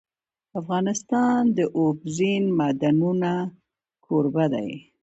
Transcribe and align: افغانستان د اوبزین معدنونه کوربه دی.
افغانستان 0.59 1.39
د 1.57 1.59
اوبزین 1.79 2.43
معدنونه 2.59 3.31
کوربه 4.05 4.45
دی. 4.53 4.69